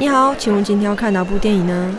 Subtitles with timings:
[0.00, 1.92] 你好，请问今天要看哪部电影呢？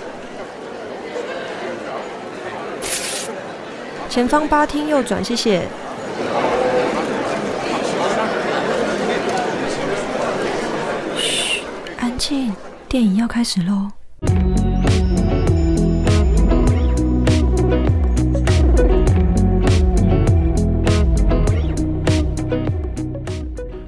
[4.09, 5.67] 前方八厅右转，谢谢。
[11.17, 11.61] 嘘，
[11.97, 12.53] 安静，
[12.87, 13.89] 电影要开始喽。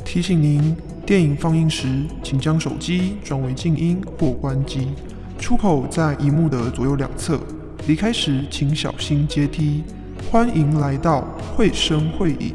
[0.04, 1.88] 提醒您，电影放映时，
[2.22, 4.90] 请将手机转为静音或关机。
[5.40, 7.40] 出口在荧幕的左右两侧。
[7.88, 9.84] 离开时，请小心阶梯。
[10.32, 12.54] 欢迎来到会声会影。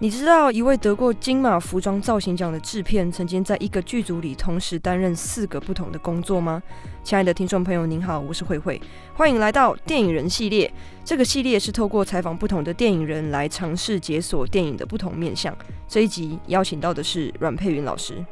[0.00, 6.62] 你知道一位得过金马服装造型奖的制片，曾经在一个剧组里同时担任四个不同的工作吗？
[7.02, 8.80] 亲爱的听众朋友，您好，我是慧慧，
[9.14, 10.72] 欢迎来到电影人系列。
[11.04, 15.52] 这个系列是透过采访不同的电影人来尝试解锁电影的不同面向。
[15.88, 18.24] 这一集邀请到的是阮佩云老师。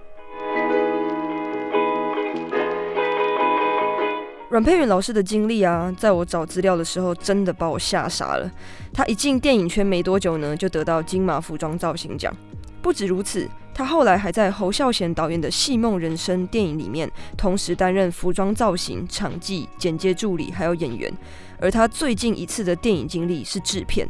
[4.56, 8.50] 阮佩云老师的经历啊，在我找资料的时候，真的把我吓傻了。
[8.90, 12.34] 他一进电影圈没多久呢，就得到金马服装造型奖。
[12.80, 21.12] 不止如此，他后来还在侯孝贤导演的《戏梦人生》电影里面，同时担任服装造型、场记、剪接助理，还有演员。
[21.60, 24.08] 而他最近一次的电影经历是制片。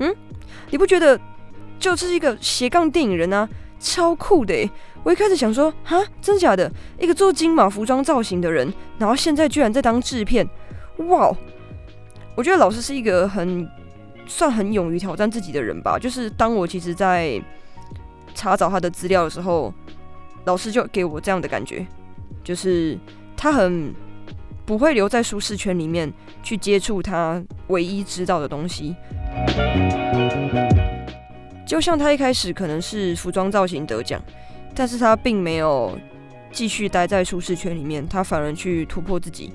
[0.00, 0.12] 嗯，
[0.72, 1.16] 你不觉得
[1.78, 3.48] 就是一个斜杠电影人啊？
[3.78, 4.68] 超酷的！
[5.04, 6.70] 我一开始想说，哈，真假的？
[6.98, 10.48] 一个做金马服装造型的人，然后现在居然在当制片，
[11.08, 11.30] 哇！
[12.34, 13.68] 我觉得老师是一个很
[14.26, 15.98] 算很勇于挑战自己的人吧。
[15.98, 17.40] 就是当我其实，在
[18.34, 19.72] 查找他的资料的时候，
[20.46, 21.86] 老师就给我这样的感觉，
[22.42, 22.98] 就是
[23.36, 23.94] 他很
[24.64, 26.10] 不会留在舒适圈里面
[26.42, 28.96] 去接触他唯一知道的东西。
[31.66, 34.18] 就像他一开始可能是服装造型得奖。
[34.74, 35.96] 但是他并没有
[36.50, 39.52] 继续待在舒适圈里面，他反而去突破自己，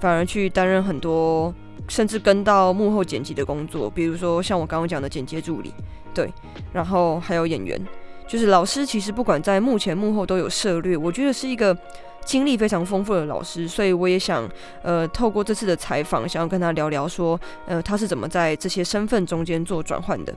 [0.00, 1.52] 反而去担任很多，
[1.88, 5.72] 甚至跟到幕后剪辑的工作，比如说像我刚刚讲的剪接助理，
[6.14, 6.32] 对，
[6.72, 7.80] 然后还有演员，
[8.26, 11.76] 就是老师其实不管在幕前幕后都有涉略，我觉得是一个。
[12.24, 14.48] 经历非常丰富的老师，所以我也想，
[14.82, 20.34] 呃，透过这次的采访，想要跟他聊聊，说，呃，他是怎么在这些身份中间做转换的。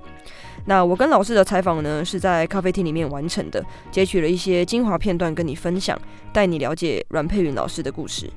[0.65, 5.99] 那我跟老师的采访呢，是在咖啡厅里面完成的，截取了一些精华片段跟你分享，
[6.33, 8.29] 带你了解阮佩云老师的故事。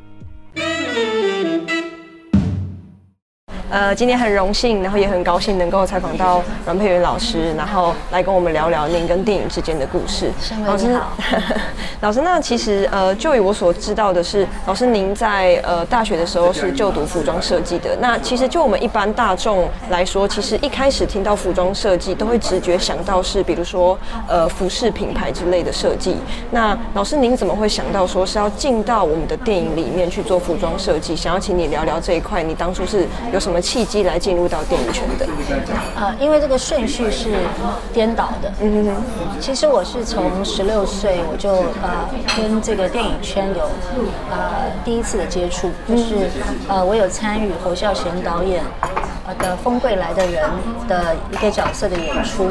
[3.71, 10.33] 呃，今天很荣幸，然后也很高兴能够采访到阮佩云老师，然后来跟我们聊聊您跟电影之间的故事。
[10.67, 11.13] 老师好，
[12.01, 17.95] 老师，那其实呃，就以我所知道的是，老师您在呃大学的时候是就读服装设计的。
[18.01, 26.17] 那其实就我们一般大众来说，其实一开始听到服装设计，都会直觉想到是比如说呃服饰品牌之类的设计。
[26.53, 31.15] 那老师您怎么会想到说是要进到我们的电影里面去做服装设计？
[31.15, 33.58] 想要请你聊聊这一块，你当初是有什么？
[33.61, 35.27] 契机来进入到电影圈的，
[35.97, 37.31] 呃，因为这个顺序是
[37.93, 38.53] 颠倒的。
[38.61, 41.51] 嗯哼，其实我是从十六岁我就
[41.83, 43.65] 呃跟这个电影圈有
[44.31, 46.31] 呃第一次的接触，就是
[46.69, 48.63] 呃我有参与侯孝贤导演
[49.39, 50.45] 的《风贵来的人》
[50.89, 52.47] 的一个角色的演出。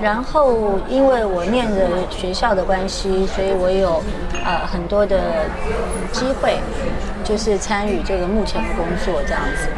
[0.00, 4.00] 然后因为我念的学校的关系，所以我有
[4.44, 5.18] 呃很多的
[6.12, 6.58] 机会。
[7.28, 9.68] 就是参与这个目前的工作这样子。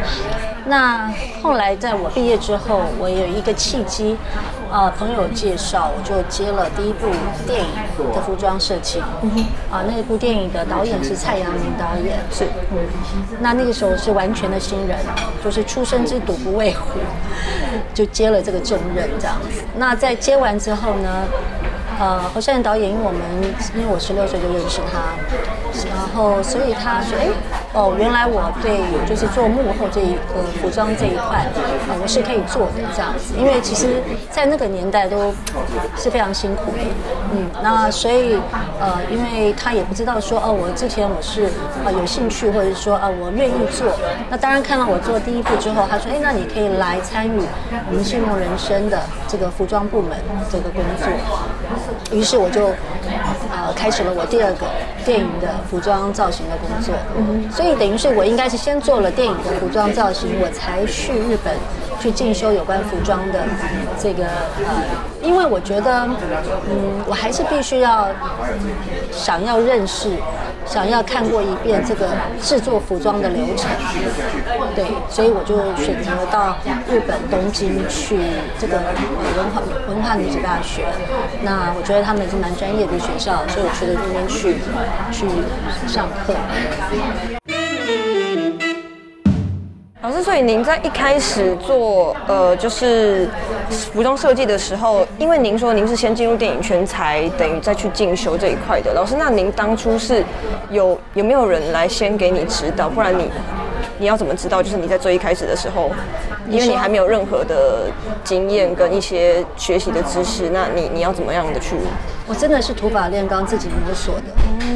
[0.66, 1.12] 那
[1.43, 4.16] 后来在我毕业之后，我有一个契机，
[4.71, 7.09] 呃，朋友介绍，我就接了第一部
[7.44, 7.66] 电影
[8.15, 9.00] 的服装设计。
[9.69, 12.19] 啊，那部电影的导演是蔡阳明导演。
[12.31, 12.44] 是。
[12.71, 12.78] 嗯。
[13.41, 14.97] 那那个时候是完全的新人，
[15.43, 17.00] 就是出生之犊不畏虎，
[17.93, 19.62] 就接了这个重任这样子。
[19.75, 21.25] 那在接完之后呢？
[22.00, 23.21] 呃，侯孝贤导演，因为我们
[23.77, 25.13] 因为我十六岁就认识他，
[25.86, 27.28] 然后所以他说，哎，
[27.72, 31.47] 哦，原来我对就是做幕后这一个服装这一块，
[31.89, 33.34] 呃，我是可以做的这样子。
[33.39, 35.33] 因为其实，在那个年代都
[35.97, 36.78] 是非常辛苦的，
[37.33, 38.41] 嗯，那所以
[38.81, 41.45] 呃，因为他也不知道说，哦，我之前我是
[41.84, 43.87] 啊有兴趣，或者说啊我愿意做。
[44.28, 47.41] 那当然看到我做第一步之后，他说，哎，那你可以来参与
[47.89, 50.19] 我们信梦人生的这个服装部门
[50.51, 51.07] 这个工作。
[52.11, 52.71] 于是我就，
[53.51, 54.67] 呃，开始了我第二个
[55.05, 56.95] 电影的服装造型的工作。
[57.17, 61.55] 嗯，所以等于是我应该是先做了电影的服装造型，我才去日本
[62.01, 63.41] 去进修有关服装的
[63.99, 64.83] 这个呃
[65.23, 66.09] 因为我觉得，
[66.71, 68.09] 嗯，我还是必须要
[69.13, 70.09] 想要认识，
[70.66, 72.09] 想要看过一遍这个
[72.41, 73.68] 制作服装的流程，
[74.74, 76.57] 对，所以我就选择到
[76.89, 78.18] 日本东京去
[78.59, 78.78] 这个
[79.36, 80.84] 文化文化女子大学。
[81.42, 84.57] 那我觉得他们也是蛮专业的学校，所以我去了那边去
[85.10, 85.27] 去
[85.89, 86.34] 上课。
[90.10, 93.28] 老师，所以您在一开始做呃，就是
[93.68, 98.92] 服装设计的时候，因为您说您是先进入电影圈，才等于再去进修这一块的。
[98.92, 100.24] 老师，那您当初是
[100.68, 102.89] 有有没有人来先给你指导？
[102.89, 103.30] 不然你
[103.98, 104.60] 你要怎么知道？
[104.60, 105.92] 就是你在最一开始的时候，
[106.48, 107.83] 因为你还没有任何的
[108.24, 111.77] 经验跟一些学习的知识，那你你要怎么样的去？
[112.30, 114.27] 我真的是土法炼钢，自己摸索的，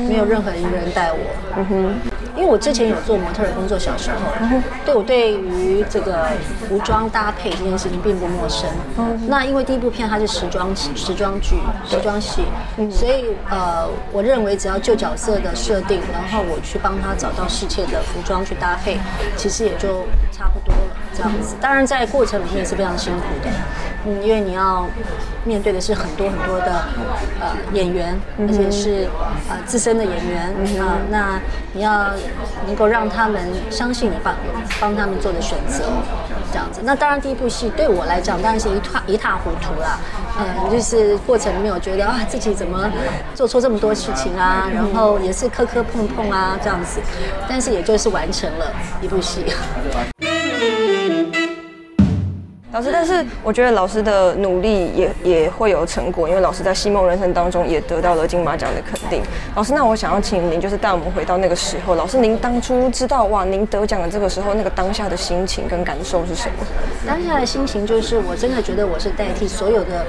[0.09, 1.19] 没有任何一个人带我。
[1.57, 1.95] 嗯哼，
[2.37, 6.27] 因为我之前有做模特的工作，小时候，对我对于这个
[6.67, 8.69] 服装搭配这件事情并不陌生。
[9.29, 11.55] 那因为第一部片它是时装时装剧、
[11.89, 12.43] 时装戏，
[12.91, 18.99] 所以呃，我认为只要就角色的设定，然后我去帮他找到适切的服装去搭配，
[19.37, 20.03] 其实也就
[20.33, 20.97] 差不多了。
[21.15, 23.51] 这样子，当然在过程里面是非常辛苦的，
[24.07, 24.87] 嗯，因为你要
[25.45, 26.85] 面对的是很多很多的
[27.41, 29.09] 呃演员，而且是
[29.49, 30.49] 呃资深的演员
[30.83, 31.41] 啊，那
[31.73, 32.11] 你要
[32.67, 33.41] 能够让他们
[33.71, 34.35] 相信你帮
[34.81, 35.85] 帮他们做的选择，
[36.53, 36.81] 这样子。
[36.85, 39.99] 那当然第一部戏对我来讲当然是一塌一塌糊涂啦，
[40.39, 42.91] 嗯，就是过程里面我觉得啊自己怎么
[43.35, 47.01] 做错这么多事情啊，然后也是磕磕碰碰啊这样子，
[47.49, 49.45] 但是也就是完成了一部戏。
[52.75, 59.23] 老师，但是我觉得老师的努力也也会有成果，因为老师在《西梦人生》当中也得到了金马奖的肯定。
[59.55, 61.95] 老师，那我想要请您就是带我们回到那个时候。
[61.95, 66.67] 老师，您当初知道哇，您得奖的这个时候，那个当下的心情跟感受是什么？
[67.07, 70.05] 当下的心情就是，我真的觉得我是代替所有的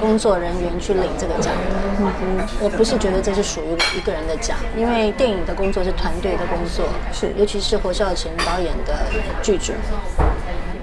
[0.00, 1.74] 工作人员去领这个奖的。
[1.98, 8.94] 嗯哼，我不是觉得这是属于我一个人的奖，因为电影的工作是团队的工作，是尤其是侯孝贤导演的
[9.42, 9.72] 剧组。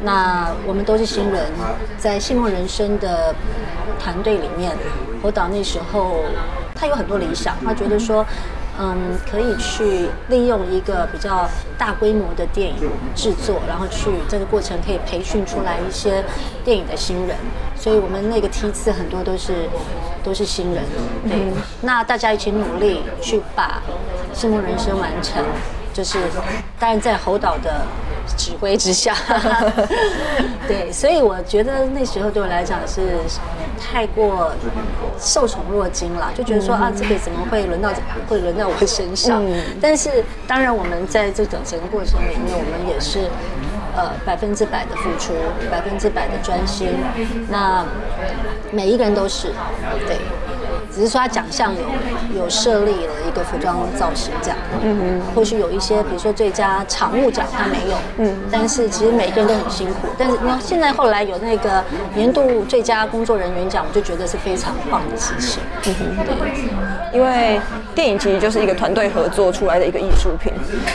[0.01, 1.51] 那我们都是新人，
[1.97, 3.35] 在《星梦人生》的
[3.99, 4.71] 团队里面，
[5.21, 6.21] 侯导那时候
[6.73, 8.25] 他有很多理想，他觉得说，
[8.79, 12.75] 嗯，可以去利用一个比较大规模的电影
[13.13, 16.23] 制作，然后去这个过程可以培训出来一些
[16.63, 17.35] 电影的新人，
[17.75, 19.67] 所以我们那个梯次很多都是
[20.23, 20.81] 都是新人，
[21.27, 21.51] 对，
[21.81, 23.81] 那大家一起努力去把
[24.39, 25.43] 《星梦人生》完成，
[25.93, 26.17] 就是
[26.79, 27.81] 当然在侯导的。
[28.37, 29.15] 指挥之下，
[30.67, 33.19] 对，所以我觉得那时候对我来讲是
[33.79, 34.51] 太过
[35.17, 37.91] 受宠若惊了，就觉得说啊，这个怎么会轮到
[38.27, 39.43] 会轮到我身上？
[39.81, 43.29] 但是当然，我们在这整整个过程里面，我们也是
[43.95, 45.33] 呃百分之百的付出，
[45.71, 46.87] 百分之百的专心。
[47.49, 47.85] 那
[48.71, 49.47] 每一个人都是
[50.07, 50.17] 对。
[50.93, 60.07] 只是说他奖项有有设立了一个服装造型奖，嗯嗯，或许有一些，比如说最佳场务奖他没有，嗯，但是其实每个人都很辛苦。
[60.17, 61.83] 但是你看现在后来有那个
[62.15, 67.59] 年度最佳工作人员奖，我就觉得是非常棒的事情，嗯哼，对，因为
[67.93, 70.51] 电影其实就是一个团队合作出来的一个艺术品，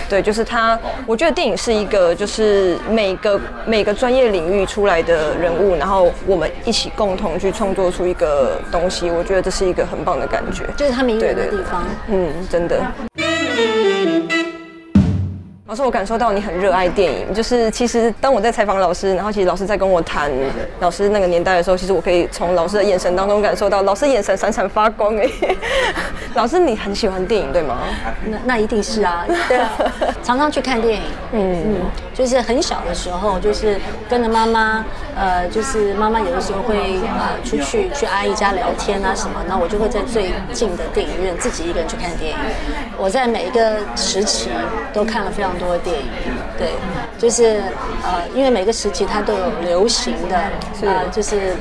[0.09, 9.84] 对，就是他，我觉得电影是一个就是每个每个专业领域出来的人物，然后我们一起共同去创作出一个东西，我觉得这是一个。
[9.87, 11.85] 很棒的感觉，就是他迷人的地方。
[12.09, 12.81] 嗯，真的。
[15.67, 17.33] 老师，我感受到你很热爱电影。
[17.33, 20.31] 就是其实当我在采访老师，然后其实老师在跟我谈
[20.79, 25.29] 老师那个年代的时候，其实我可以从老师的眼神当中感受到，老师眼神闪闪发光哎。
[26.35, 27.79] 老师，你很喜欢电影对吗？
[28.27, 29.73] 那那一定是啊，对啊，
[30.23, 31.03] 常常去看电影。
[31.33, 31.77] 嗯嗯，
[32.13, 34.85] 就是很小的时候，就是跟着妈妈，
[35.17, 42.37] 呃，就是妈妈有的时候会啊出去去阿姨家聊天啊什么，那我就会在最近的电影院自己一个人去看电影。
[42.99, 44.51] 我在每一个时期
[44.93, 45.55] 都看了非常。
[45.55, 46.03] 多的电影，
[46.59, 46.71] 对，
[47.17, 47.63] 就是
[48.03, 50.37] 呃，因为每个时期它都有流行的，
[50.83, 51.55] 呃，就是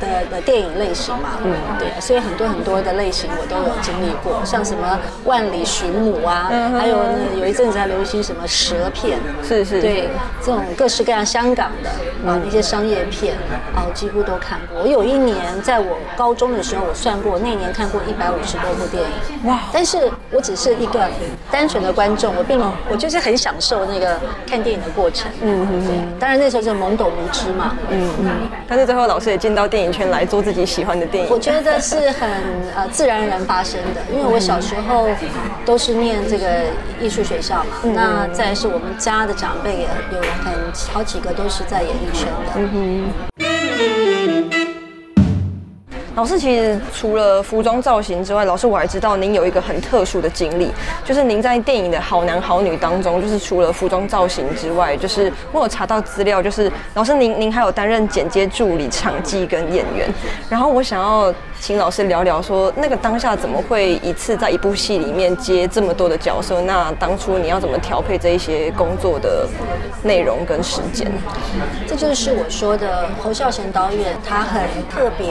[0.00, 6.48] 的的电影类型嘛，嗯，对，所以很多很多的类型我都有经历过，像什么万里寻母啊，
[6.78, 6.96] 还有
[7.40, 10.08] 有一阵子还流行什么蛇片，是是，对，
[10.40, 11.90] 这种各式各样香港的
[12.30, 13.34] 啊那些商业片
[13.74, 14.80] 啊，我几乎都看过。
[14.82, 19.58] 我有一年在我高中的时候，我算过那年看过一百五十多部电影，哇！
[19.72, 21.08] 但是我只是一个
[21.50, 23.24] 单纯的观众，我并我就是。
[23.24, 28.30] 很享受那个看电影的过程，嗯嗯嗯，当然那时候是懵懂无知嘛，嗯嗯，
[28.68, 32.28] 但是最后老师也进到电影圈来做自己喜欢的电影，我觉得是很
[32.76, 35.08] 呃自然而然发生的，因为我小时候
[35.64, 36.46] 都是念这个
[37.00, 40.52] 艺术学校嘛，那再是我们家的长辈也有很
[40.92, 43.08] 好几个都是在演艺圈的，嗯嗯。
[46.16, 50.70] 老师其实除了服装造型之外，老师我还知道您有一个很特殊的经历，
[51.04, 60.08] 就是您在电影的好男好女当中，就是除了服装造型之外，就是我有查到资料，就是老师您您还有担任剪接助理、场记跟演员。
[60.48, 66.60] 然后我想要请老师聊聊，说那个当下怎么会一次在一部戏里面接这么多的角色？
[66.60, 69.48] 那当初你要怎么调配这一些工作的
[70.02, 71.10] 内容跟时间？
[71.88, 75.26] 这就是我说的侯孝贤导演，他很特别、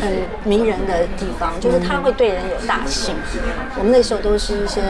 [0.00, 3.14] 很迷人的地方，就是他会对人有大信。
[3.78, 4.80] 我们那时候都是一些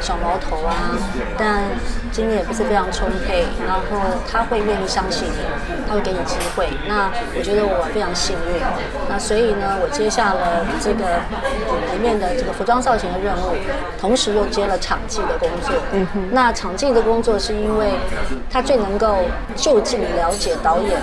[0.00, 0.98] 小毛头啊，
[1.38, 1.62] 但
[2.10, 3.80] 经验也不是非常充沛，然后
[4.28, 6.66] 他会愿意相信你，他会给你机会。
[6.88, 8.60] 那我觉得我非常幸运，
[9.08, 11.20] 那所以呢，我接下了这个
[11.92, 13.54] 里面的这个服装造型的任务，
[14.00, 15.74] 同时又接了场记的工作。
[15.92, 17.88] 嗯哼，那场记的工作是因为
[18.50, 19.18] 他最能够
[19.54, 20.98] 就近了解导演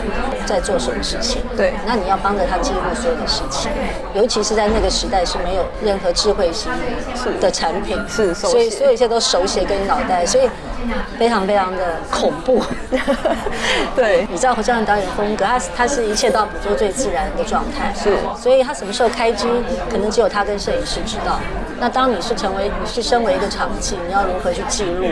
[0.46, 1.42] 在做什么事情。
[1.56, 3.70] 对，那你要帮着他记录所有的事情，
[4.16, 6.72] 尤其是在那个时代是没有任何智慧型
[7.40, 10.50] 的产品，是所以所有一切都手写跟脑袋，所以
[11.20, 12.64] 非常非常的恐怖。
[13.96, 19.48] 对 你知道侯导演风格，他他是一切都要捕捉最自然的状态，是所以他什么时候开机，
[19.90, 21.40] 可能只有他跟摄影师知道。
[21.80, 25.08] 那当你是成为你是身为一个场记，你要如何去记录？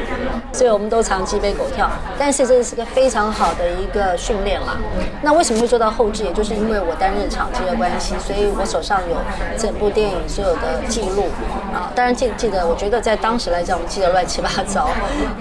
[0.51, 4.75] 所以我们都常鸡飞狗跳，但是这是个非常好的一个训练啦。
[5.21, 6.23] 那为什么会做到后置？
[6.23, 9.15] 也就是因为我担任场记的关系，所以我手上有
[9.57, 11.25] 整部电影所有的记录
[11.73, 11.91] 啊。
[11.95, 14.89] 当然记记得，我觉得在当时来讲，我们记得乱七八糟，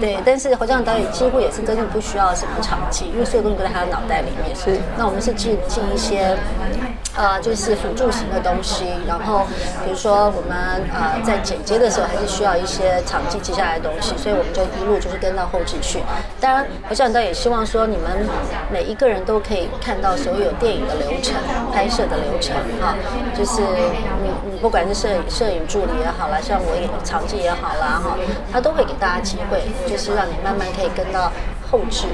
[0.00, 0.18] 对。
[0.24, 4.54] 但是侯孝贤导演几乎也是根本不需要什么场记，因为所有东西都在他的脑袋里面。
[4.54, 6.36] 是那我们是记记一些。
[7.16, 9.46] 呃，就是辅助型的东西，然后
[9.84, 16.00] 比如说我们呃在剪接的时候，还是需要一些场记记下来的东西，所以我们就一路就是跟到后置去。
[16.38, 18.26] 当然，我想到也希望说你们
[18.70, 21.34] 每一个人都可以看到所有电影的流程、
[21.72, 22.94] 拍摄的流程哈，
[23.34, 23.62] 就是
[24.22, 28.16] 你你不管是摄影摄影助理也好啦，像我也场记也好啦哈，
[28.52, 31.32] 他都会给大家机会，就是让你慢慢可以跟到。
[31.70, 32.06] 后置，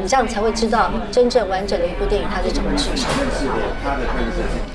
[0.00, 3.94] 你这样才会知道真正完整的一部电影它是怎么制成的，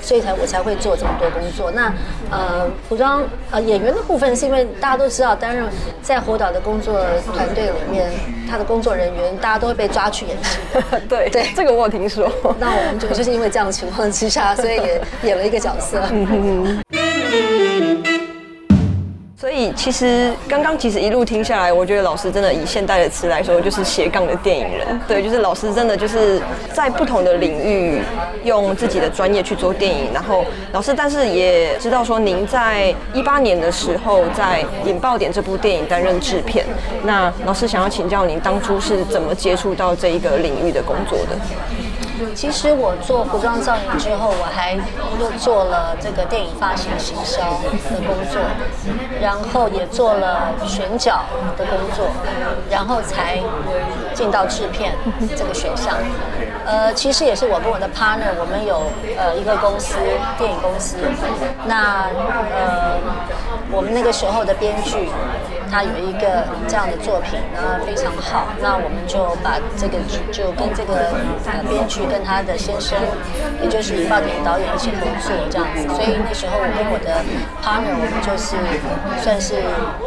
[0.02, 1.72] 所以才我才会做这么多工作。
[1.72, 1.94] 那
[2.30, 5.66] 呃，服装呃演员的部分是因为大家都知道，担任
[6.02, 8.12] 在火导的工作团队里面，
[8.50, 10.58] 他的工作人员大家都会被抓去演戏。
[11.08, 12.30] 对对这个我有听说。
[12.60, 16.02] 那我们就就是因为这样的情况之下，所以也演了一个角色。
[19.46, 25.00] 所以其实刚刚其实一路听下来，我觉得老师真的以现代的词来说，就是斜杠的电影人。
[25.08, 26.42] 对，就是老师真的就是
[26.74, 28.02] 在不同的领域
[28.44, 30.12] 用自己的专业去做电影。
[30.12, 36.66] 然后老师，但是也知道说您在一八年的时候在《引爆点》这部电影担任制片。
[37.04, 41.38] 那老师想要请教您，当初是怎么接触到这一个领域的工作的？
[42.34, 44.74] 其实我做服装造型之后，我还
[45.20, 47.40] 又做了这个电影发行行销
[47.90, 48.42] 的工作，
[49.22, 51.24] 然后也做了选角
[51.58, 52.08] 的工作，
[52.70, 53.40] 然后才
[54.14, 54.94] 进到制片
[55.36, 55.96] 这个选项。
[56.66, 58.84] 呃，其实也是我跟我的 partner，我们有
[59.18, 59.96] 呃一个公司，
[60.38, 60.98] 电影公司。
[61.66, 62.10] 那
[62.56, 62.98] 呃，
[63.72, 65.10] 我们那个时候的编剧，
[65.70, 70.00] 他有一个这样的作品，呢非常好，那我们就把这个
[70.32, 71.14] 就跟这个
[71.46, 72.98] 呃编剧跟他的先生，
[73.62, 75.88] 也就是引爆点导演一起合作这样子。
[75.96, 77.24] 所以那时候我跟我的
[77.62, 78.56] partner，我们就是
[79.22, 79.56] 算是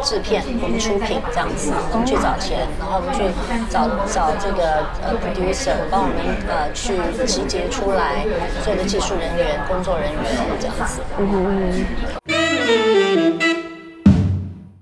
[0.03, 3.23] 制片，我们出品这样子，我们去找钱，然后我们去
[3.69, 6.15] 找找这个呃 producer 帮我们
[6.47, 8.25] 呃去集结出来
[8.63, 10.21] 所有的技术人员、工作人员
[10.59, 11.01] 这样子。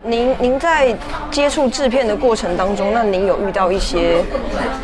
[0.07, 0.95] 您您在
[1.29, 4.23] 接触制片的过程当中，那您有遇到一些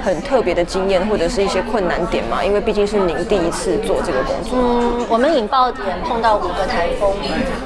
[0.04, 2.44] 很特别的经验，或者是一些困难点吗？
[2.44, 4.60] 因为毕竟是您第一次做这个工作。
[4.60, 7.14] 嗯，我们引爆点碰到五个台风，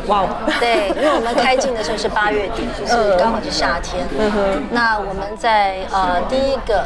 [0.06, 0.28] 哇哦，
[0.60, 4.06] 对，因为我们开镜的时候是八月底，就是刚好是夏天。
[4.20, 4.64] 嗯哼。
[4.70, 6.86] 那我们在呃第一个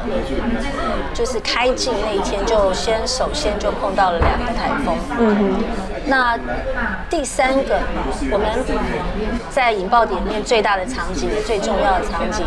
[1.14, 4.96] 就是开镜那一天，就先首先就碰到了两个台风。
[5.20, 5.64] 嗯哼。
[6.12, 6.38] 那
[7.10, 7.80] 第三个，
[8.34, 8.46] 我们
[9.50, 12.46] 在引爆点里面最大的场景、最重要的场景，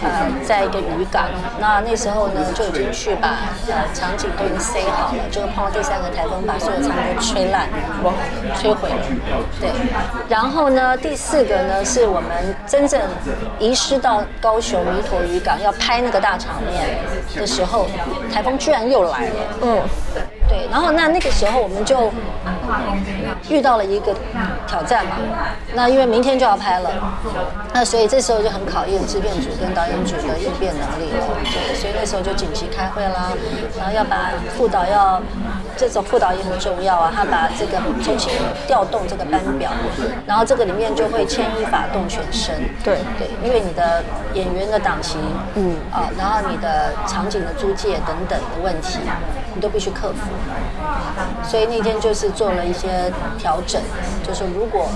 [0.00, 1.24] 呃，在一个渔港。
[1.58, 3.30] 那那时候呢，就已经去把
[3.66, 7.66] 呃场景都已经塞好了，就是碰到第三个台风，把所有场景都吹烂，
[8.04, 8.12] 哇，
[8.54, 9.02] 摧毁了。
[9.60, 9.70] 对。
[10.28, 13.00] 然后呢，第四个呢，是我们真正
[13.58, 16.96] 遗失到高雄弥陀渔港要拍那个大场面
[17.34, 17.88] 的时候，
[18.32, 19.34] 台风居然又来了。
[19.62, 19.82] 嗯。
[20.50, 22.10] 对，然后那那个时候我们就
[23.48, 24.12] 遇到了一个
[24.66, 25.16] 挑战嘛，
[25.74, 26.90] 那因为明天就要拍了，
[27.72, 31.24] 那所以这时候就很考验制片组跟导演组的应变能力了。
[31.44, 33.30] 对，所以那时候就紧急开会啦，
[33.78, 35.22] 然后要把副导要
[35.80, 38.30] 这种副导也很重要啊，他把这个重新
[38.66, 39.70] 调动这个班表，
[40.26, 42.54] 然后这个里面就会牵一发动全身。
[42.84, 45.16] 对对，因为你的演员的档期，
[45.54, 48.98] 嗯啊，然后你的场景的租借等等的问题，
[49.54, 50.30] 你都必须克服。
[51.42, 53.80] 所以那天就是做了一些调整，
[54.22, 54.86] 就是如果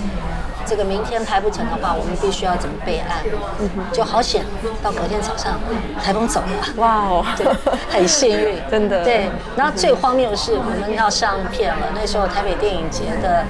[0.67, 3.19] 这个明天排不成的话，我们必须要怎么备案？
[3.61, 4.45] 嗯就好险，
[4.83, 5.59] 到隔天早上
[6.03, 6.47] 台风走了。
[6.77, 7.47] 哇哦，对，
[7.91, 11.87] 很幸运， 真的对，然后最荒谬的是，我们要上片了。
[11.95, 13.45] 那时候台北电影节的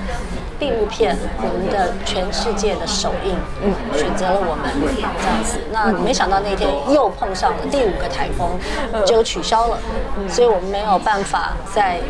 [0.58, 5.58] 闭幕片，我们的全世界的首映，嗯，选择了我们这样子。
[5.72, 8.58] 那没想到那天又碰上了第五个台风，
[9.04, 9.78] 就取消了，
[10.28, 12.00] 所以我们没有办法在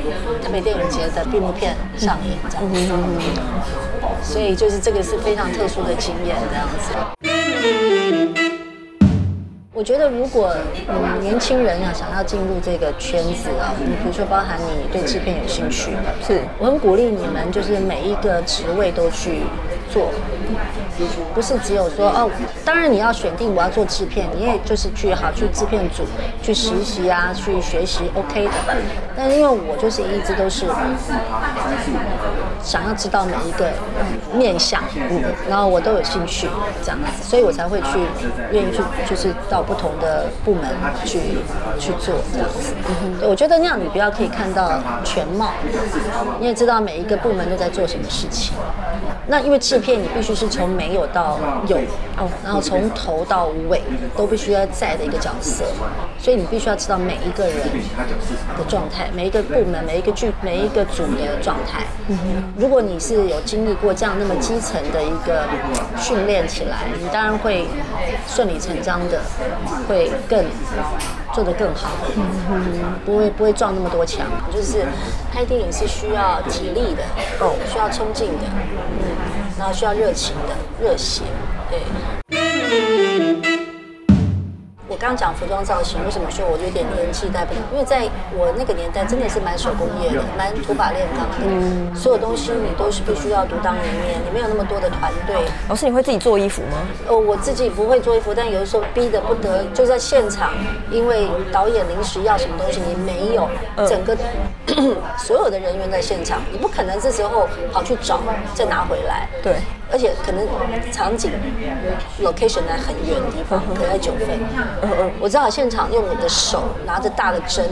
[0.43, 2.93] 台北电影节的闭幕片上映这样子。
[4.25, 6.95] 所以就是这个是非常特殊的经验这样子。
[9.76, 10.54] 我觉得，如果
[10.88, 15.90] 嗯年轻人啊想要进入这个圈子啊，你比如说包含你对制片有兴趣，
[16.26, 19.43] 是我很鼓励你们，就是每一个职位都去
[19.93, 20.11] 做，
[21.35, 22.31] 不是只有说哦，
[22.64, 26.04] 当然你要选定我要做制片，你也就是去好去制片组
[26.40, 28.52] 去实习啊，去学习 OK 的。
[29.16, 30.66] 但是因为我就是一直都是
[32.64, 33.71] 想要知道每一个
[34.33, 36.49] 面相，嗯，然后我都有兴趣
[36.83, 37.99] 这样子，所以我才会去
[38.50, 40.64] 愿意去就是到不同的部门
[41.04, 41.21] 去
[41.78, 42.73] 去做这样子。
[43.21, 45.52] 对，我觉得那样你比较可以看到全貌，
[46.40, 48.54] 你也知道每一个部门都在做什么事情。
[49.27, 51.77] 那因为制片你必须是从没有到有，
[52.17, 53.81] 哦，然后从头到尾
[54.17, 55.65] 都必须要在的一个角色，
[56.19, 57.57] 所以你必须要知道每一个人
[58.59, 61.85] 的状态，每一个部门、每一个剧、每一个组的状态。
[62.57, 65.47] 如果你是有经历过这样那么基层的一个
[65.99, 67.67] 训练起来，你当然会
[68.26, 69.21] 顺理成章的
[69.88, 70.45] 会更
[71.33, 71.90] 做得更好，
[73.04, 74.26] 不会不会撞那么多墙。
[74.52, 74.85] 就是
[75.33, 77.02] 拍电影是需要体力的，
[77.38, 78.45] 够，需要冲劲的，
[79.00, 79.04] 嗯，
[79.59, 81.23] 然后需要热情的热血，
[81.71, 81.81] 对。
[85.05, 87.61] 刚讲服装造型，为什么说我有点年纪带不了？
[87.73, 91.95] 因为在我那个年代，真的是蛮手工业的，蛮土法炼钢的。
[91.95, 95.37] 所有东西你都是必须要独当一面，你没有那么多的团队。
[95.69, 96.79] 老师，你会自己做衣服吗？
[97.09, 100.53] 哦，我自己不会做衣服，但有的时候逼得不得，就在现场，
[100.90, 103.47] 因为导演临时要什么东西，你没有
[103.87, 104.17] 整个
[105.21, 108.21] 所有的人员在现场，你不可能这时候跑去找
[108.55, 109.29] 再拿回来。
[109.43, 109.57] 对。
[109.94, 110.44] 而且可能
[110.90, 111.30] 场景
[112.20, 114.26] location 在很远的地方，可能在九份。
[115.20, 117.64] 我知道现场用我的手拿着大的针，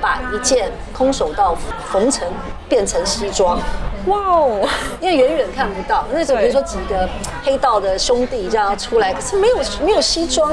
[0.00, 1.54] 把一件空手道
[1.92, 2.26] 缝成
[2.66, 3.58] 变成西装。
[4.06, 4.68] 哇哦！
[5.00, 7.08] 因为远远看不到，那时候比如说几个
[7.42, 10.50] 黑道的兄弟这样出来，可是没有没有西装。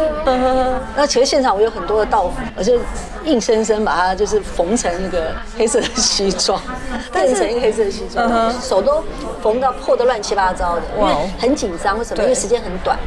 [0.95, 2.77] 那其实现场我有很多的道服，我就
[3.23, 6.60] 硬生生把它就是缝成那个黑色的西装，
[7.13, 8.29] 变成一个黑色的西装，
[8.62, 9.03] 手都
[9.41, 11.97] 缝到破的乱七八糟的，因为很紧张。
[11.97, 12.23] 为什么？
[12.23, 12.97] 因为时间很短。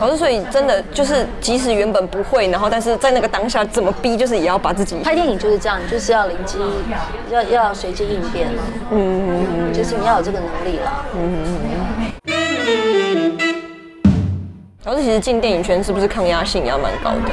[0.00, 6.58] 老师，所以真的就是，即使原本不会，然后但是在那个当下怎么逼，就是也要把自己拍电影就是这样，就是要灵机，
[7.30, 8.48] 要要随机应变。
[8.90, 11.04] 嗯嗯嗯，就是你要有这个能力了。
[11.14, 11.77] 嗯嗯嗯。
[14.88, 17.30] 老师，其实进电影圈是不是抗压性也要蛮高的？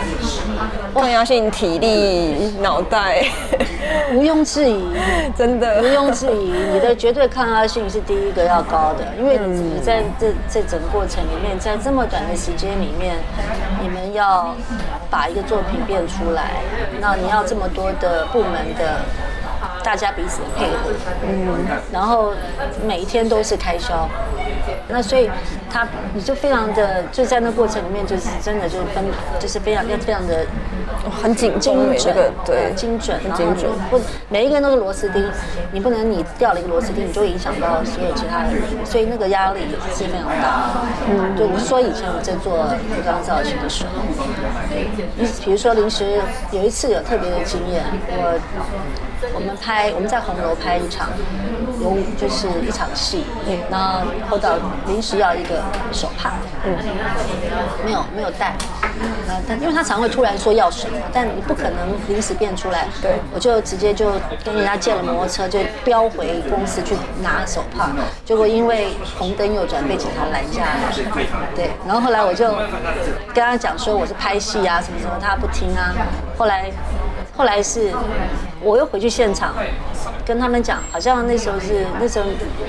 [0.94, 3.24] 抗压性、体力、脑袋，
[4.14, 4.84] 毋庸置疑，
[5.38, 6.52] 真的毋庸置疑。
[6.74, 13.16] 你的绝对抗压性是第一个要高的，因为你在这这整个过程里面，在这么短的时间里面，
[13.82, 14.54] 你们要
[15.10, 16.56] 把一个作品变出来，
[17.00, 19.00] 那你要这么多的部门的。
[19.86, 20.90] 大家彼此的配合，
[21.22, 21.60] 嗯，
[21.92, 22.34] 然后
[22.84, 24.10] 每一天都是开销，
[24.88, 25.30] 那所以
[25.70, 29.06] 他你就非常的就在那过程里面就是真的就是分
[29.40, 30.44] 就是非常要非常的
[31.22, 35.24] 很紧精准，对精准很精准，不每一个人都是螺丝钉，
[35.72, 39.60] 你不能你掉了一个螺丝钉，你就影响到所有其他的人，所以那个压力
[39.96, 40.82] 是非常大。
[41.08, 44.02] 嗯，就我是说以前我在做服装造型的时候，
[45.16, 46.20] 你比如说临时
[46.50, 48.40] 有一次有特别的经验，我。
[49.34, 51.10] 我们拍，我们在红楼拍一场，
[51.82, 54.56] 有就是一场戏，嗯，然后后到
[54.88, 56.76] 临时要一个手帕，嗯，
[57.84, 58.54] 没有没有带，
[59.28, 61.74] 呃，但因为他常会突然说要什么，但你不可能
[62.08, 64.12] 临时变出来，对，我就直接就
[64.44, 67.90] 跟人家借了摩托车，就飙回公司去拿手帕，
[68.26, 70.94] 结果因为红灯右转被警察拦下来，
[71.56, 72.50] 对，然后后来我就
[73.34, 75.94] 跟他讲说我是拍戏啊什么什么，他不听啊，
[76.38, 76.72] 后来。
[77.38, 77.92] 后来是，
[78.66, 79.54] 我又回去现场，
[80.26, 82.26] 跟他们讲，好像那时候是那时候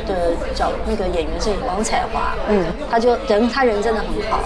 [0.06, 4.40] 的角那个演员是王彩华，嗯，他就人他人真的很好，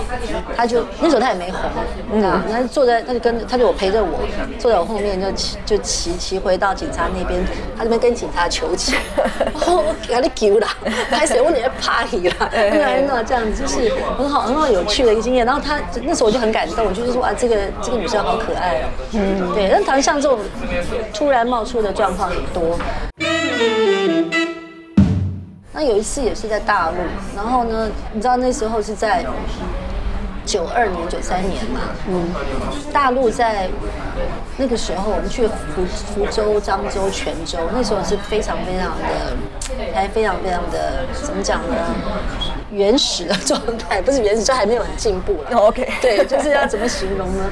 [0.57, 1.61] 他就那时候他也没红，
[2.13, 4.21] 嗯，他坐在他就跟他就我陪着我
[4.59, 7.45] 坐在我后面就骑就骑骑回到警察那边，
[7.77, 8.95] 他那边跟警察求情，
[9.55, 10.69] 我 给他救了，
[11.11, 20.39] 开始我你在 party 了，那那这样子就是很好很好有趣的一个经验，然后他那时候我就很感动，我就是说啊这个这个女生好可爱哦，嗯，对，但台像这种
[21.13, 22.79] 突然冒出的状况很多。
[25.73, 26.97] 那有一次也是在大陆，
[27.35, 29.25] 然后呢，你知道那时候是在
[30.45, 32.29] 九二年、九三年嘛，嗯，
[32.93, 33.69] 大陆在
[34.59, 39.37] 那个时候，我们去福福州、漳州、泉州，那时候是非常非常的，
[39.95, 41.77] 还非常非常的，怎么讲呢？
[42.71, 45.59] 原始的状态，不是原始，就还没有很进步了。
[45.59, 47.45] OK， 对，就是要怎么形容呢？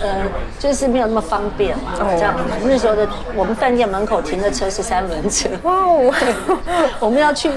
[0.00, 0.22] 呃，
[0.58, 2.34] 就是没有那么方便嘛，这样。
[2.64, 5.48] 那时候的我们饭店门口停的车是三轮车。
[5.62, 6.12] 哇哦，
[7.00, 7.50] 我们要去，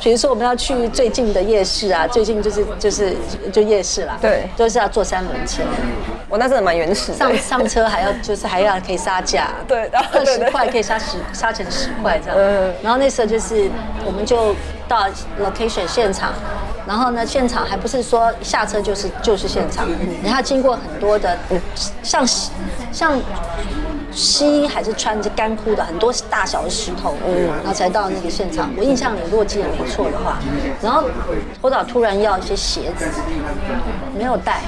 [0.00, 3.16] 比如说我们要去最近的夜市啊，最近就是就是
[3.52, 4.16] 就夜市啦。
[4.20, 5.62] 对，都是要坐三轮车。
[6.28, 7.12] 我那真的蛮原始。
[7.12, 9.50] 上上车还要就是还要可以杀价。
[9.68, 12.38] 对，二十块可以杀十杀成十块这样。
[12.38, 12.72] 嗯。
[12.82, 13.68] 然后那时候就是
[14.06, 14.54] 我们就。
[14.88, 15.06] 到
[15.40, 16.32] location 现场，
[16.86, 19.86] 然后呢，现场还不是说下车就是就是现场，
[20.22, 21.36] 你要经过很多的，
[22.02, 22.26] 像
[22.92, 23.18] 像
[24.12, 28.70] 西还是穿着干枯的很多大小的石头，嗯，然后才到那个现场。
[28.76, 30.38] 我印象里如果记得没错的话，
[30.80, 31.04] 然后
[31.60, 33.06] 侯导突然要一些鞋子，
[34.16, 34.60] 没有带。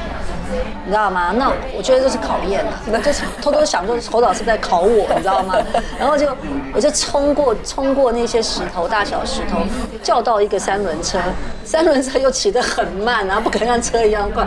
[0.84, 1.32] 你知道吗？
[1.36, 5.54] 那我觉得这是考验那，就是偷偷想说侯导是在考我，你知道吗？
[5.98, 6.26] 然后就
[6.72, 9.58] 我就冲过冲过那些石头，大小石头，
[10.02, 11.18] 叫到一个三轮车，
[11.64, 14.46] 三轮车又骑得很慢，然后不可能像车一样快，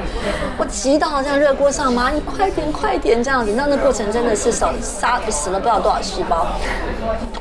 [0.57, 3.51] 我急到好像热锅上蚂蚁，快点快点这样子。
[3.55, 6.47] 那那过程真的是少杀死了不知道多少细胞，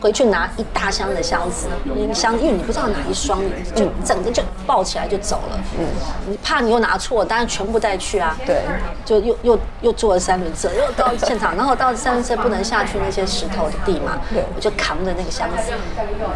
[0.01, 3.41] 回去拿一大箱的箱子，一箱，因为你不知道哪一双，
[3.75, 5.61] 就整个就抱起来就走了。
[5.79, 5.87] 嗯，
[6.27, 8.37] 你怕你又拿错，当然全部带去啊。
[8.49, 8.63] 对，
[9.05, 15.71] 就又又又坐了三轮车，又到现场，然后到三轮车不能下去那些石头的地嘛，对，我就扛着那个箱子，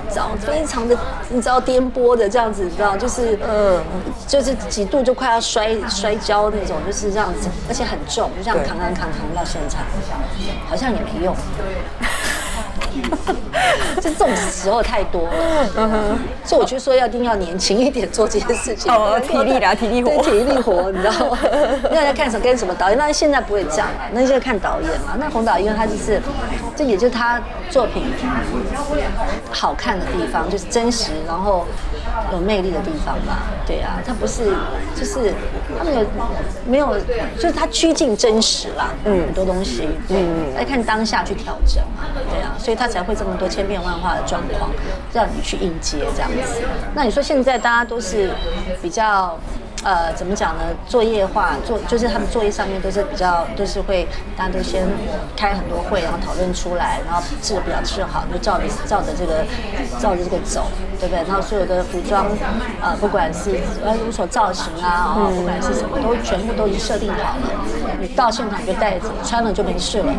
[0.04, 0.94] 你知道非常的
[1.30, 3.82] 你知道颠簸的这样子，你知道就是嗯，
[4.26, 9.80] 就是几度就快要摔摔跤那种，就是这样子，而且很重，就这样扛扛扛扛到现场，
[10.68, 11.34] 好像也没用。
[14.00, 18.92] 就这种时候太多了，所以我就说要一定要年轻一点做这些事情。
[18.92, 21.38] 哦， 体力啦，体力活，体力活，你知道吗？
[21.90, 22.98] 那要看什么跟什么导演？
[22.98, 25.16] 那现在不会这样了，那现在看导演嘛。
[25.18, 26.20] 那洪导因为他就是，
[26.74, 28.04] 这也就是他作品
[29.50, 31.66] 好看的地方，就是真实，然后
[32.32, 33.44] 有魅力的地方吧。
[33.66, 34.52] 对啊，他不是，
[34.94, 35.32] 就是
[35.78, 36.06] 他没有
[36.66, 37.00] 没有，
[37.36, 38.90] 就是他趋近真实啦。
[39.04, 42.04] 嗯，很多东西，嗯，来看当下去调整嘛。
[42.30, 42.76] 对啊，所以。
[42.82, 44.68] 他才会这么多千变万化的状况，
[45.12, 46.62] 让你去应接这样子。
[46.94, 48.32] 那你说现在大家都是
[48.80, 49.38] 比较。
[49.84, 50.62] 呃，怎么讲呢？
[50.86, 54.86] 作业化做就是他们作业上面都是比较都是会，大家都先
[55.36, 59.44] 开很多会，然后讨论出来，然后制比较制好，就照着照着这个
[59.98, 60.66] 照着这个走，
[61.00, 61.24] 对不对？
[61.26, 62.26] 然后所有的服装，
[62.80, 67.66] 呃，不管是呃有所造型啊，哦，不管是什么，都全部都已经设定好了。
[68.00, 70.14] 你到现场就带着，穿了就没事了。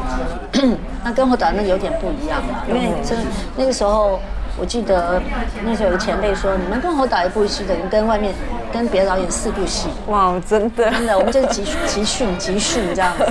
[1.05, 3.17] 那跟我导那有点不一样，因为真
[3.55, 4.19] 那个时候。
[4.57, 5.21] 我记得
[5.65, 8.33] 那时候有个前辈说：“你们跟我导一部戏，等于跟外面
[8.71, 13.25] 跟别的导演四部戏。”哇，真的，真的，我们就是集集训集训这样子，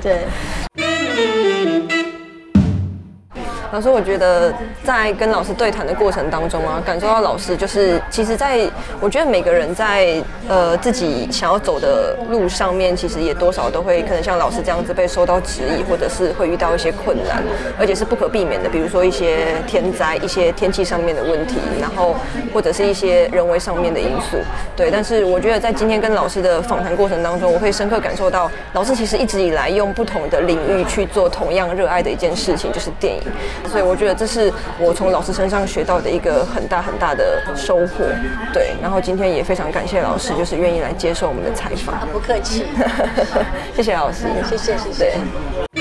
[0.00, 0.26] 对。
[3.78, 8.68] 老师，我觉得在跟老师对谈的过程当中啊，感受到老师就是，其实在
[9.00, 17.40] 我觉得每个人在呃自己想要走的路上面，其实也多少都会可能像老师这样子被受到质疑，或者是会遇到一些困难，
[17.78, 22.16] 而且是不可避免的，比如说一些天灾、一些天气上面的问题，然后
[22.52, 24.38] 或者是一些人为上面的因素。
[24.74, 33.22] 对，但是我觉得在今天跟老师的访谈过程当中，我会深刻感受到，老师其实一直以来用不同的领域去做同样热爱的一件事情，就是电影。
[33.68, 38.04] 所以我觉得这是我从老师身上学到的一个很大很大的收获，
[38.52, 38.72] 对。
[38.80, 42.06] 然后今天也非常感谢老师，就是愿意来接受我们的采访。
[42.12, 42.64] 不客气，
[43.76, 45.77] 谢谢老师，谢谢谢谢。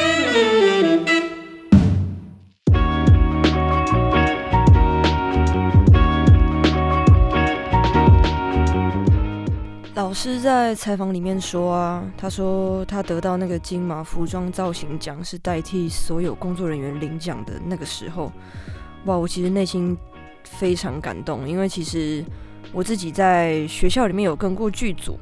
[10.08, 18.32] 老师在采访里面说啊，他说他得到那个金马服装造型奖是代替所有工作人员领奖的那个时候，
[19.04, 19.98] 哇，我其实内心
[20.46, 22.24] 非常感动，因为其实
[22.72, 25.20] 我自己在学校里面有跟过剧组，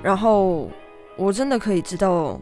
[0.00, 0.70] 然后
[1.16, 2.40] 我真的可以知道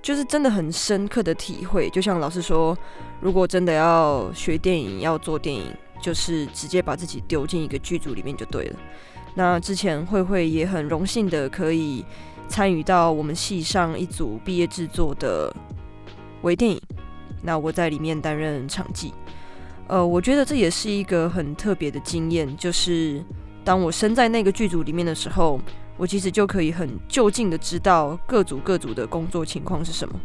[0.00, 1.90] 就是真的很深刻的体会。
[1.90, 2.78] 就像老师说，
[3.20, 8.76] 如果真的要学电影，要做电影，就是直接把自己丢进一个剧组里面就对了。
[9.34, 12.04] 那之前慧慧也很荣幸的可以
[12.48, 15.54] 参与到我们系上一组毕业制作的
[16.42, 16.80] 微电影，
[17.42, 19.12] 那我在里面担任场记。
[19.86, 23.22] 呃，我觉得这也是一个很特别的经验，就是
[23.64, 25.60] 当我身在那个剧组里面的时候，
[25.96, 30.20] 我其实就可以很就近的知道各组各组的工作情况是什么，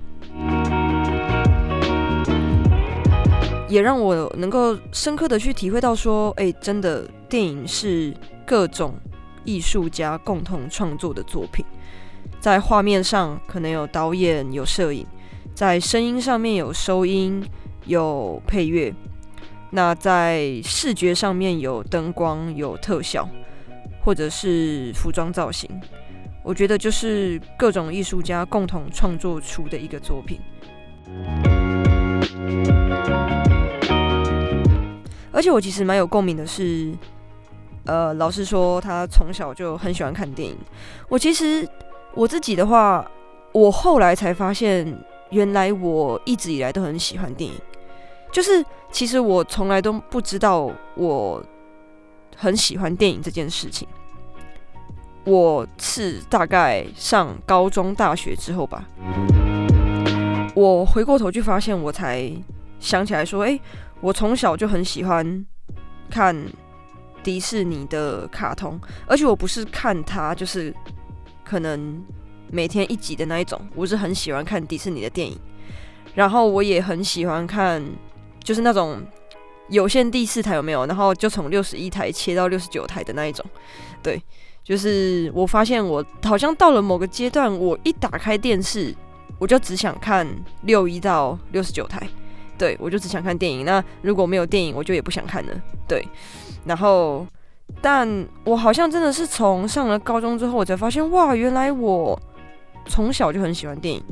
[3.67, 8.13] 也让我能够深刻的去体会到说，哎，真的电影是
[8.45, 8.93] 各种
[9.43, 11.65] 艺术家共同创作的作品，
[12.39, 15.05] 在画面上可能有导演有摄影，
[15.53, 17.43] 在声音上面有收音
[17.85, 18.93] 有配乐。
[19.71, 23.27] 那在视觉上面有灯光、有特效，
[24.01, 25.69] 或者是服装造型，
[26.43, 30.39] 我觉得就是各种艺术家共同创作出的一个作品。
[35.33, 36.93] 而且我其实蛮有共鸣的是，
[37.85, 40.57] 呃，老师说他从小就很喜欢看电影。
[41.07, 41.67] 我其实
[42.13, 43.09] 我自己的话，
[43.51, 44.97] 我后来才发现，
[45.29, 47.55] 原来我一直以来都很喜欢电影。
[48.31, 51.43] 就是，其实我从来都不知道我
[52.35, 53.87] 很喜欢电影这件事情。
[55.23, 58.85] 我是大概上高中、大学之后吧，
[60.53, 62.31] 我回过头去发现，我才
[62.79, 63.59] 想起来说，哎，
[64.01, 65.45] 我从小就很喜欢
[66.11, 66.35] 看
[67.25, 70.71] 迪士尼的卡通，而且我不是看它，就是
[71.43, 72.01] 可能
[72.51, 75.35] 每天一集的那一种，我是很喜欢看迪士尼的电影，
[76.13, 77.83] 然后我也很喜欢看。
[78.43, 79.01] 就是那种
[79.69, 80.85] 有线第四台有没有？
[80.85, 83.43] 然后就从六十一台切到六十九台的那一种，
[84.03, 84.21] 对，
[84.63, 88.95] 就是我发现我好像到了某个阶段，我一打开电视，
[89.39, 90.27] 我就只想看
[90.61, 92.07] 六一到六十九台，
[92.55, 93.65] 对我就只想看电影。
[93.65, 96.07] 那如果没有电影，我就也不想看了，对。
[96.65, 97.25] 然后，
[97.81, 102.19] 但我好像真的是从上了高中之后，我才发现，哇，原来我
[102.87, 104.03] 从小就很喜欢电影。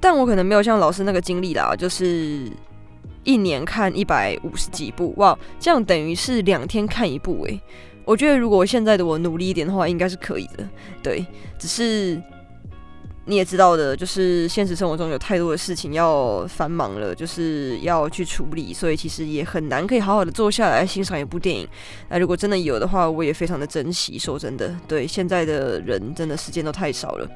[0.00, 2.50] 但我可能没有像老师那个经历啦，就是
[3.22, 7.60] 一年看一百五十几部，哇，这样等于是两天看一部诶。
[8.06, 10.66] 我觉得如果现在的我努力一点的话，应该是可以的。
[11.02, 11.24] 对，
[11.58, 12.20] 只是
[13.30, 21.64] 你也知道的，就是现实生活中有太多的事情要繁忙了，就是要去处理，所以其实也很难可以好好的坐下来欣赏一部电影。
[22.08, 24.18] 那如果真的有的话，我也非常的珍惜。
[24.18, 27.28] 说真的，对现在的人，真的时间都太少了。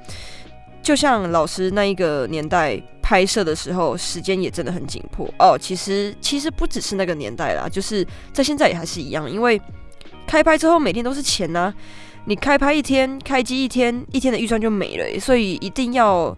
[0.83, 5.57] 就像老师那一个年代拍摄的时候，时间也真的很紧迫哦。
[5.57, 9.30] 其实其实不只是那个年代啦，就是在现在也还是一样。
[9.30, 9.61] 因为
[10.26, 11.72] 开拍之后每天都是钱呐，
[12.26, 16.37] 你开拍一天，开机一天，一天的预算就没了，所以一定要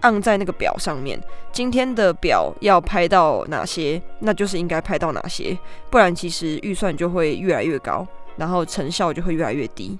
[0.00, 1.20] 按在那个表上面。
[1.52, 5.56] 今天的表要拍到哪些，那就是应该拍到哪些，
[5.90, 9.98] 不然其实预算就会越来越高，然后成效就会越来越低。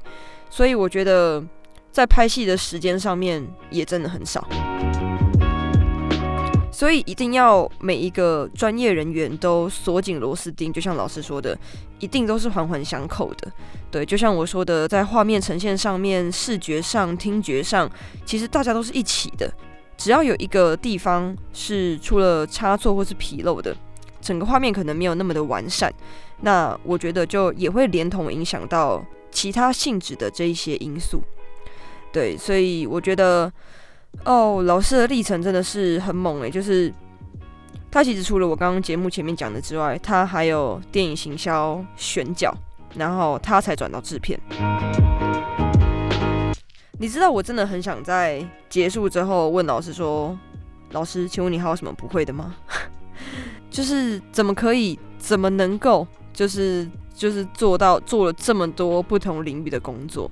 [0.51, 1.43] 所以我觉得。
[1.91, 4.47] 在拍戏的时间上面也真的很少，
[6.79, 11.59] 所以一定要每一个专业人员都锁紧螺丝钉，就像老师说的，
[11.99, 13.51] 一定都是环环相扣的。
[13.91, 17.91] 对，就像我说的，在画面呈现上面、视觉上、听觉上，
[18.25, 19.53] 其实大家都是一起的。
[19.97, 23.77] 只要有一个地方是出了差错或是纰漏的，
[24.21, 25.93] 整个画面可能没有那么的完善，
[26.43, 31.21] 那我觉得就也会连同影响到其他性质的这一些因素。
[32.13, 33.53] 对，所以我觉得，
[34.25, 36.51] 哦，老师的历程真的是很猛诶。
[36.51, 36.93] 就是
[37.91, 42.55] 他其实除了我刚刚节目前面讲的之外，他还有电影行销选角，
[42.97, 44.39] 然后他才转到制片。
[46.99, 50.37] 你知道，我真的很想在结束之后问老师说
[50.91, 52.57] ：“老师，请问你还有什么不会的吗？
[53.71, 60.29] 就是怎么可以，怎么能够，就是就是做到做了这么多不同领域的工作？”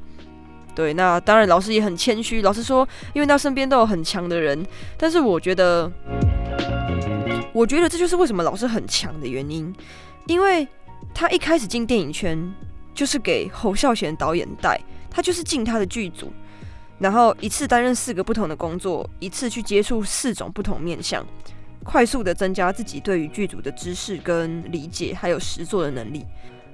[0.77, 2.43] 对，那当然，老师也很谦虚。
[2.43, 4.65] 老师说，因为他身边都有很强的人，
[4.99, 5.91] 但是我觉得，
[7.55, 9.75] 我觉得这就是为什么老师很强的原因，
[10.27, 10.69] 因为
[11.15, 12.39] 他一开始进电影圈
[12.95, 14.79] 就是给侯孝贤导演带，
[15.11, 16.31] 他就是进他的剧组，
[16.99, 21.27] 然后一次担任四个不同的工作，一次去接触四种不同面向，
[21.85, 26.23] 快速的增加自己对于剧组的知识跟理解，还有实作的能力。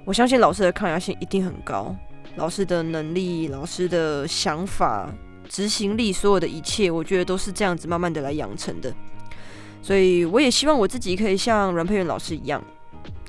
[0.05, 1.95] 我相信老师的抗压性一定很高。
[2.37, 5.13] 老师的能力、老师的想法、
[5.49, 8.93] 执行力，所有的一切，我觉得都是这样子慢慢的来养成的。
[9.83, 12.63] 所以我也希望我自己可以像阮佩元老师一样，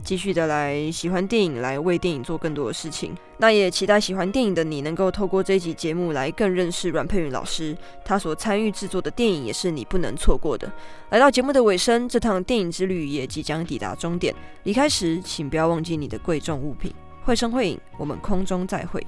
[0.03, 3.13] 继续的来喜欢电影，来为电影做更多的事情。
[3.39, 7.75] 那也期待喜欢电影的你能够透过这一集节目来更认识阮佩云老师，
[8.05, 10.71] 他所参与制作的电影也是你不能错过的。
[11.09, 14.33] 来到节目的尾声，这趟电影之旅也即将抵达终点。
[14.63, 16.93] 离开时，请不要忘记你的贵重物品。
[17.25, 19.05] 绘声绘影，我们空中再会。